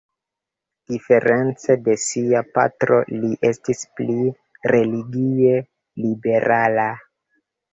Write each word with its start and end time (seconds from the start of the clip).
Diference 0.91 1.75
de 1.87 1.95
sia 2.03 2.41
patro, 2.55 2.97
li 3.17 3.29
estis 3.51 3.83
pli 4.01 4.17
religie 4.73 5.55
liberala. 6.07 6.89